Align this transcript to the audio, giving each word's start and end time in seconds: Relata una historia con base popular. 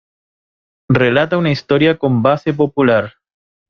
Relata 0.89 1.37
una 1.37 1.51
historia 1.51 1.99
con 1.99 2.23
base 2.23 2.55
popular. 2.55 3.13